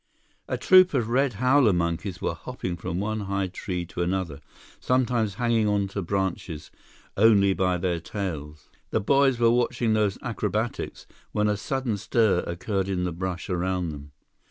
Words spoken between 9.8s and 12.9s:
those acrobatics, when a sudden stir occurred